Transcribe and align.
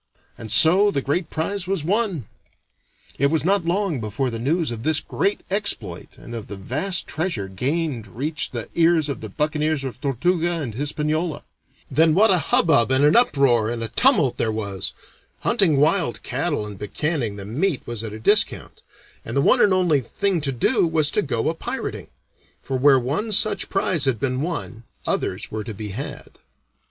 And 0.35 0.51
so 0.51 0.89
the 0.89 1.03
great 1.03 1.29
prize 1.29 1.67
was 1.67 1.83
won. 1.83 2.25
It 3.19 3.27
was 3.27 3.45
not 3.45 3.65
long 3.67 3.99
before 4.01 4.31
the 4.31 4.39
news 4.39 4.71
of 4.71 4.81
this 4.81 4.99
great 4.99 5.41
exploit 5.51 6.17
and 6.17 6.33
of 6.33 6.47
the 6.47 6.57
vast 6.57 7.05
treasure 7.05 7.47
gained 7.47 8.07
reached 8.07 8.51
the 8.51 8.67
ears 8.73 9.09
of 9.09 9.21
the 9.21 9.29
buccaneers 9.29 9.83
of 9.83 10.01
Tortuga 10.01 10.59
and 10.59 10.73
Hispaniola. 10.73 11.43
Then 11.91 12.15
what 12.15 12.31
a 12.31 12.39
hubbub 12.39 12.89
and 12.89 13.05
an 13.05 13.15
uproar 13.15 13.69
and 13.69 13.83
a 13.83 13.89
tumult 13.89 14.37
there 14.37 14.51
was! 14.51 14.93
Hunting 15.41 15.77
wild 15.77 16.23
cattle 16.23 16.65
and 16.65 16.79
buccanning 16.79 17.35
the 17.35 17.45
meat 17.45 17.85
was 17.85 18.03
at 18.03 18.11
a 18.11 18.17
discount, 18.19 18.81
and 19.23 19.37
the 19.37 19.41
one 19.41 19.61
and 19.61 19.71
only 19.71 20.01
thing 20.01 20.41
to 20.41 20.51
do 20.51 20.87
was 20.87 21.11
to 21.11 21.21
go 21.21 21.47
a 21.47 21.53
pirating; 21.53 22.07
for 22.63 22.75
where 22.75 22.97
one 22.99 23.31
such 23.31 23.69
prize 23.69 24.05
had 24.05 24.19
been 24.19 24.41
won, 24.41 24.81
others 25.05 25.51
were 25.51 25.63
to 25.63 25.75
be 25.75 25.89
had. 25.89 26.39